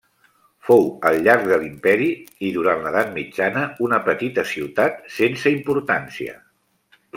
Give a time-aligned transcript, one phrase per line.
[0.69, 0.79] Fou
[1.09, 2.07] al llarg de l'imperi
[2.47, 6.39] i durant l'edat mitjana una petita ciutat sense importància.